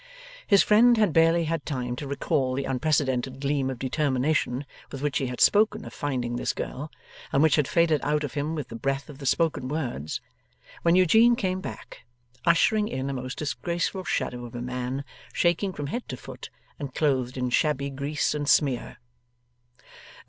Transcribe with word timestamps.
His 0.47 0.63
friend 0.63 0.97
had 0.97 1.13
barely 1.13 1.43
had 1.43 1.63
time 1.63 1.95
to 1.97 2.07
recall 2.07 2.55
the 2.55 2.65
unprecedented 2.65 3.39
gleam 3.39 3.69
of 3.69 3.77
determination 3.77 4.65
with 4.91 5.03
which 5.03 5.19
he 5.19 5.27
had 5.27 5.39
spoken 5.39 5.85
of 5.85 5.93
finding 5.93 6.37
this 6.37 6.53
girl, 6.53 6.89
and 7.31 7.43
which 7.43 7.55
had 7.55 7.67
faded 7.67 8.01
out 8.03 8.23
of 8.23 8.33
him 8.33 8.55
with 8.55 8.69
the 8.69 8.75
breath 8.75 9.11
of 9.11 9.19
the 9.19 9.27
spoken 9.27 9.67
words, 9.67 10.19
when 10.81 10.95
Eugene 10.95 11.35
came 11.35 11.61
back, 11.61 11.99
ushering 12.47 12.87
in 12.87 13.11
a 13.11 13.13
most 13.13 13.37
disgraceful 13.37 14.03
shadow 14.03 14.43
of 14.43 14.55
a 14.55 14.61
man, 14.63 15.03
shaking 15.33 15.71
from 15.71 15.85
head 15.85 16.09
to 16.09 16.17
foot, 16.17 16.49
and 16.79 16.95
clothed 16.95 17.37
in 17.37 17.51
shabby 17.51 17.91
grease 17.91 18.33
and 18.33 18.49
smear. 18.49 18.97